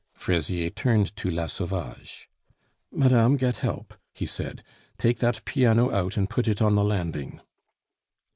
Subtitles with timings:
[0.15, 2.27] Fraisier turned to La Sauvage.
[2.91, 4.63] "Madame, get help," he said;
[4.97, 7.39] "take that piano out and put it on the landing."